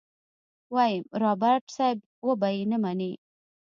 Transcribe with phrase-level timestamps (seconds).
[0.73, 1.97] ويم رابرټ صيب
[2.27, 3.11] وبه يې نه منې.